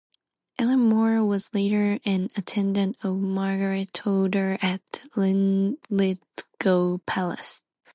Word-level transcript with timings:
Ellen 0.57 0.79
More 0.79 1.23
was 1.23 1.53
later 1.53 1.99
an 2.05 2.31
attendant 2.35 2.97
of 3.05 3.17
Margaret 3.19 3.93
Tudor 3.93 4.57
at 4.59 5.03
Linlithgow 5.15 7.01
Palace. 7.05 7.61